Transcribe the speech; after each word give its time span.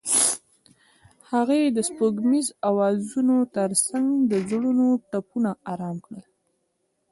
هغې 1.31 1.61
د 1.75 1.77
سپوږمیز 1.89 2.47
اوازونو 2.69 3.35
ترڅنګ 3.55 4.07
د 4.31 4.33
زړونو 4.49 4.87
ټپونه 5.11 5.51
آرام 5.71 5.97
کړل. 6.05 6.23